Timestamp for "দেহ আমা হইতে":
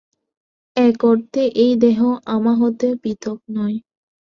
1.83-2.87